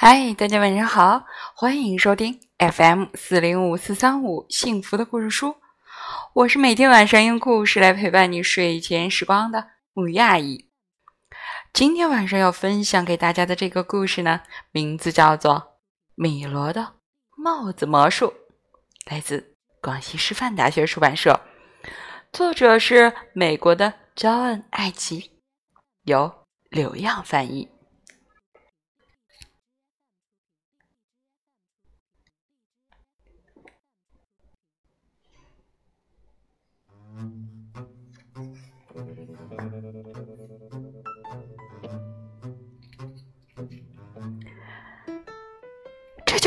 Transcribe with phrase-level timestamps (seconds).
[0.00, 1.26] 嗨，大家晚上好，
[1.56, 5.56] 欢迎收听 FM 四零五四三五幸福的故事书。
[6.34, 10.70] 我是每天晚上用故事来陪伴你睡前时光的木鱼阿姨。
[11.72, 15.54] 今天晚上要分享给大家的这个故事呢，名字叫做
[16.14, 16.94] 《米罗的
[17.36, 18.32] 帽子魔术》，
[19.12, 21.40] 来自广西师范大学出版社，
[22.32, 25.32] 作者是美国的 John ·艾奇，
[26.04, 27.68] 由柳样翻译。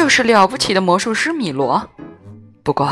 [0.01, 1.79] 就是了不起的魔术师米罗，
[2.63, 2.87] 不过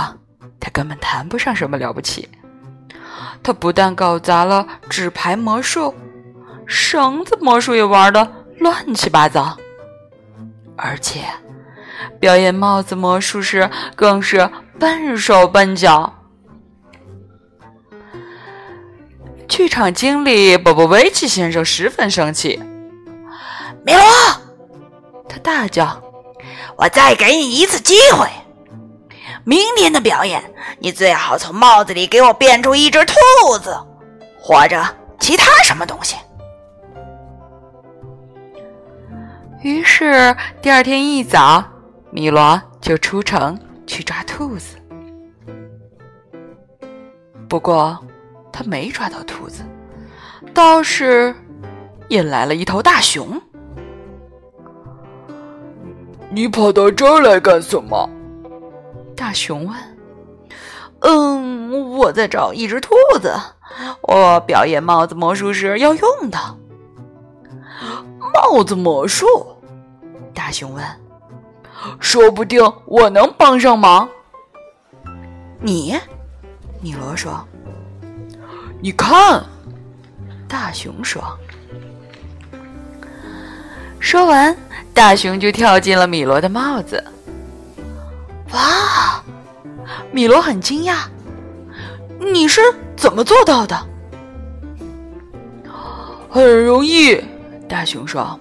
[0.59, 2.29] 他根本谈不上什么了不起。
[3.41, 5.91] 他不但搞砸了纸牌魔术，
[6.67, 9.57] 绳子魔术也玩的乱七八糟，
[10.75, 11.21] 而且
[12.19, 16.13] 表演帽子魔术时更是笨手笨脚。
[19.47, 22.61] 剧场经理波波维奇先生十分生气，
[23.83, 24.03] 米罗，
[25.27, 25.99] 他大叫。
[26.79, 28.25] 我再给你一次机会，
[29.43, 30.41] 明天的表演，
[30.79, 33.77] 你最好从帽子里给我变出一只兔子，
[34.39, 34.81] 或者
[35.19, 36.15] 其他什么东西。
[39.61, 41.61] 于是第二天一早，
[42.11, 44.77] 米罗就出城去抓兔子。
[47.49, 47.99] 不过
[48.53, 49.65] 他没抓到兔子，
[50.53, 51.35] 倒是
[52.07, 53.41] 引来了一头大熊。
[56.31, 58.09] 你跑到这儿来干什么？
[59.15, 59.75] 大熊问。
[61.01, 63.33] “嗯，我在找一只兔子，
[64.03, 66.37] 我表演帽子魔术时要用的。”
[68.33, 69.25] 帽子魔术？
[70.33, 70.83] 大熊问。
[71.99, 74.07] “说不定我能帮上忙。”
[75.61, 75.97] 你？
[76.81, 77.43] 米罗说。
[78.81, 79.43] “你看。”
[80.47, 81.23] 大熊说。
[83.99, 84.55] 说完。
[84.91, 87.01] 大熊就跳进了米罗的帽子。
[88.51, 89.23] 哇！
[90.11, 91.03] 米罗很惊讶
[92.19, 92.59] ：“你是
[92.97, 93.79] 怎么做到的？”
[96.29, 97.23] 很容易，
[97.69, 98.37] 大熊说：“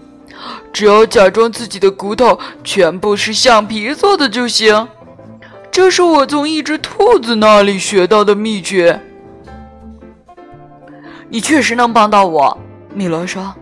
[0.72, 4.88] 只要假装自己的骨头全部是橡皮做的就行。
[5.70, 9.00] 这是我从一只兔子那里学到的秘诀。”
[11.30, 12.58] 你确实能帮到我，
[12.92, 13.54] 米罗说。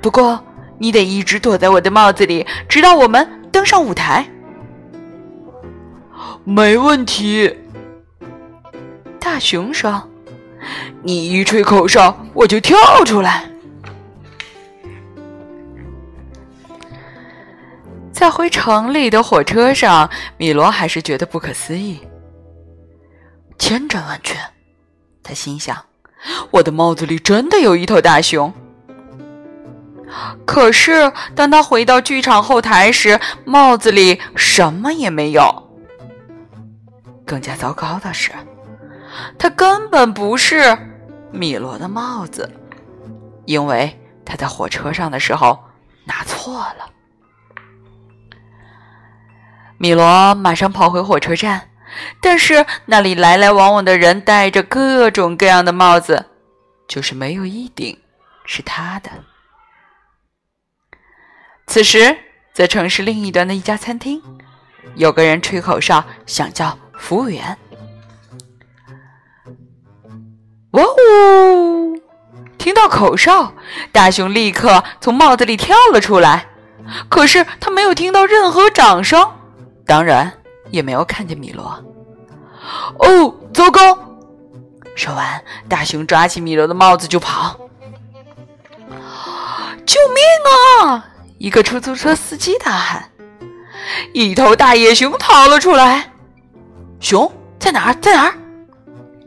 [0.00, 0.38] 不过。
[0.78, 4.26] 你得一直躲在我的帽子里，直到我们登上舞台。
[6.44, 7.54] 没问题，
[9.18, 10.02] 大熊说
[11.02, 13.48] ：“你一吹口哨，我就跳出来。”
[18.12, 22.00] 在回城里的火车上，米罗还是觉得不可思议。
[23.58, 24.38] 千真万确，
[25.22, 25.76] 他心想
[26.52, 28.52] ：“我的帽子里真的有一头大熊。”
[30.44, 35.70] 可是，当他回到剧场后台时，帽子里什么也没有。
[37.26, 38.30] 更加糟糕的是，
[39.38, 40.78] 他根本不是
[41.32, 42.48] 米罗的帽子，
[43.46, 45.58] 因为他在火车上的时候
[46.04, 46.90] 拿错了。
[49.78, 51.68] 米罗马上跑回火车站，
[52.22, 56.26] 但是那里来来往往的人戴着各种各样的帽子，
[56.86, 57.98] 就是没有一顶
[58.44, 59.10] 是他的。
[61.76, 62.16] 此时，
[62.54, 64.22] 在城市另一端的一家餐厅，
[64.94, 67.54] 有个人吹口哨，想叫服务员。
[70.70, 72.00] 哇呜！
[72.56, 73.52] 听到口哨，
[73.92, 76.46] 大熊立刻从帽子里跳了出来。
[77.10, 79.30] 可是他没有听到任何掌声，
[79.84, 80.32] 当然
[80.70, 81.84] 也没有看见米罗。
[83.00, 83.98] 哦，糟糕！
[84.94, 87.54] 说完，大熊抓起米罗的帽子就跑。
[89.84, 91.12] 救命啊！
[91.38, 93.10] 一个出租车司机大喊
[94.14, 96.12] ：“一头大野熊逃了出来！”
[96.98, 97.94] 熊在哪儿？
[97.94, 98.34] 在哪儿？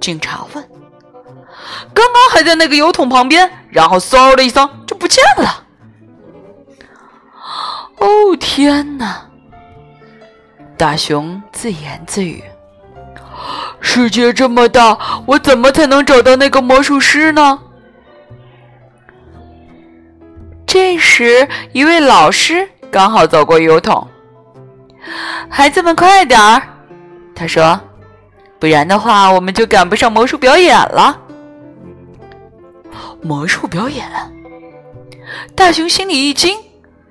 [0.01, 0.69] 警察问。
[1.93, 5.63] 刚刚还在那个油桶旁边，然后嗖的一声就不见了。
[7.97, 9.25] 哦天哪！
[10.77, 12.43] 大熊自言自语
[13.81, 14.97] ：“世界这么大，
[15.27, 17.59] 我怎么才能找到那个魔术师呢？”
[20.71, 24.07] 这时，一位老师刚好走过油桶。
[25.49, 26.61] 孩子们，快点儿！
[27.33, 27.81] 他说
[28.61, 31.19] ：“不然的话，我们就赶不上魔术表演了。”
[33.19, 34.07] 魔术表演，
[35.55, 36.55] 大熊心里一惊，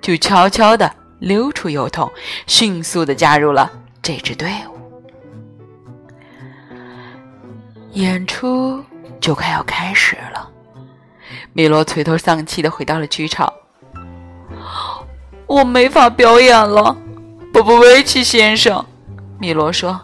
[0.01, 2.09] 就悄悄的溜出油桶，
[2.47, 3.69] 迅速的加入了
[4.01, 4.79] 这支队伍。
[7.95, 8.81] 演出
[9.21, 10.48] 就快要开始了，
[11.53, 13.53] 米罗垂头丧气的回到了剧场。
[15.47, 16.97] 我没法表演了，
[17.53, 18.85] 波波维奇先生，
[19.39, 20.01] 米罗说：“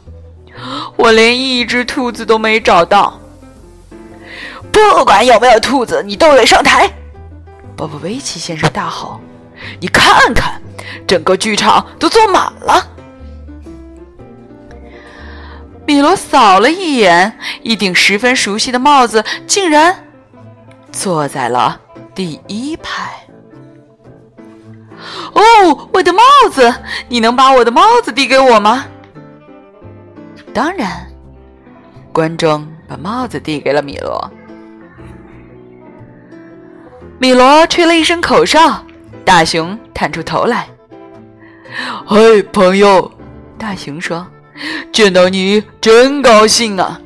[0.96, 3.20] 我连一只兔子都没找到。”
[4.72, 6.90] 不管有没有兔子，你都得上台！
[7.76, 9.20] 波波维奇先生大吼
[9.80, 10.60] ：“你看看，
[11.06, 12.88] 整个剧场都坐满了！”
[15.86, 20.03] 米罗扫了一眼，一顶十分熟悉的帽子竟然
[20.94, 21.78] 坐在了
[22.14, 23.12] 第一排。
[25.34, 26.72] 哦，我的帽子！
[27.08, 28.86] 你能把我的帽子递给我吗？
[30.54, 31.06] 当然，
[32.12, 34.30] 观众把帽子递给了米罗。
[37.18, 38.82] 米罗吹了一声口哨，
[39.24, 40.68] 大熊探出头来。
[42.06, 43.10] “嘿，朋友！”
[43.58, 44.26] 大熊说
[44.92, 47.00] ，“见到你真高兴啊！”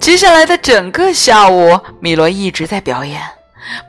[0.00, 3.20] 接下来的整个下午，米罗一直在表演。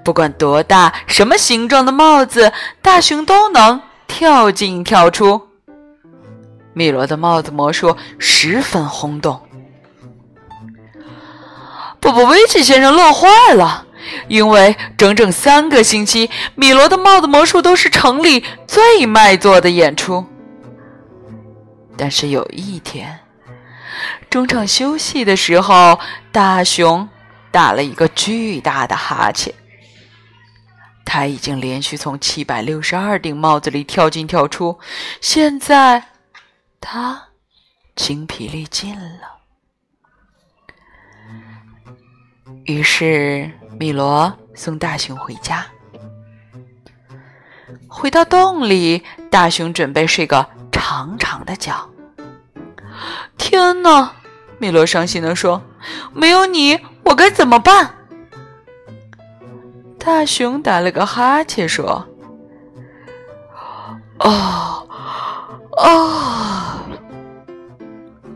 [0.03, 2.51] 不管多大、什么形状的帽子，
[2.81, 5.41] 大熊都能跳进跳出。
[6.73, 9.39] 米罗的帽子魔术十分轰动。
[11.99, 13.85] 波波维奇先生乐坏了，
[14.27, 20.25] 因为整整三个星期，米罗的帽子魔术都是城里最卖座的演出。
[21.95, 23.19] 但是有一天，
[24.29, 25.99] 中场休息的时候，
[26.31, 27.07] 大熊
[27.51, 29.53] 打了一个巨大的哈欠。
[31.05, 34.79] 他已经连续从七百六十二顶帽子里跳进跳出，
[35.21, 36.03] 现在
[36.79, 37.29] 他
[37.95, 39.39] 精疲力尽了。
[42.65, 45.65] 于是米罗送大熊回家。
[47.87, 51.89] 回到洞里，大熊准备睡个长长的觉。
[53.49, 54.13] 天哪！
[54.59, 55.59] 米罗伤心的说
[56.13, 57.95] ：“没有你，我该怎么办？”
[59.97, 62.07] 大熊打了个哈欠，说
[64.19, 64.83] ：“啊
[65.77, 66.83] 啊，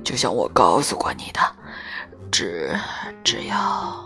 [0.03, 1.39] 就像我告诉过你的，
[2.31, 2.75] 只
[3.23, 4.03] 只要……”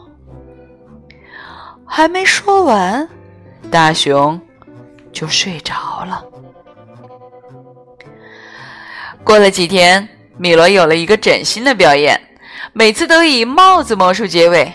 [1.88, 3.08] 还没说完，
[3.72, 4.38] 大熊
[5.14, 6.22] 就睡着了。
[9.24, 10.06] 过了几天，
[10.38, 12.20] 米罗有了一个崭新的表演，
[12.74, 14.72] 每次都以帽子魔术结尾，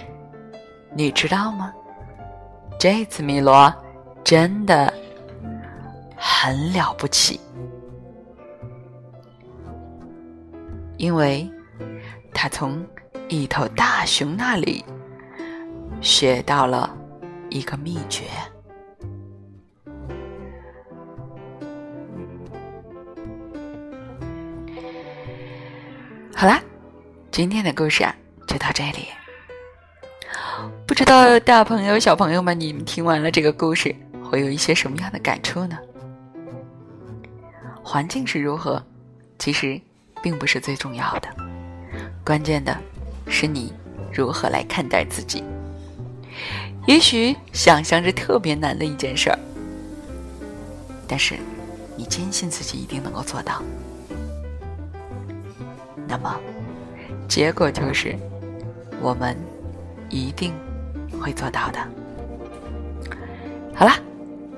[0.95, 1.73] 你知道吗？
[2.79, 3.73] 这次米罗
[4.25, 4.93] 真的
[6.17, 7.41] 很了不起，
[10.97, 11.49] 因为
[12.35, 12.85] 他从
[13.29, 14.85] 一头大熊那里
[16.01, 16.93] 学到了
[17.51, 18.25] 一个秘诀。
[26.43, 26.61] 好啦，
[27.31, 28.13] 今天的故事啊，
[28.49, 29.07] 就到这里。
[30.85, 33.95] 不知道大朋友、小朋友们，你们听完了这个故事，
[34.25, 35.79] 会有一些什么样的感触呢？
[37.81, 38.85] 环境是如何，
[39.39, 39.81] 其实
[40.21, 41.29] 并不是最重要的，
[42.25, 42.77] 关键的
[43.29, 43.73] 是你
[44.13, 45.45] 如何来看待自己。
[46.89, 49.39] 也许想象着特别难的一件事儿，
[51.07, 51.37] 但是
[51.97, 53.63] 你坚信自己一定能够做到，
[56.13, 56.39] 那么
[57.27, 58.15] 结果就是
[59.01, 59.35] 我们
[60.11, 60.53] 一定。
[61.21, 61.79] 会做到的。
[63.77, 63.97] 好啦，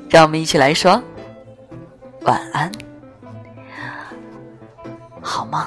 [0.08, 1.02] 让我们一起来说
[2.22, 2.72] 晚安，
[5.20, 5.62] 好梦。